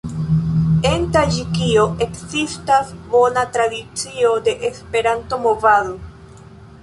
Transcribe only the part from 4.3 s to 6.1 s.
de Esperanto-movado.